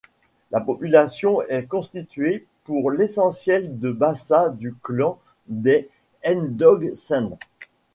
La 0.49 0.59
population 0.61 1.43
est 1.43 1.67
constituée 1.67 2.47
pour 2.63 2.89
l’essentiel 2.89 3.77
de 3.77 3.91
Bassa 3.91 4.49
du 4.49 4.73
clan 4.81 5.19
des 5.47 5.89
Ndog 6.27 6.93
Send. 6.95 7.37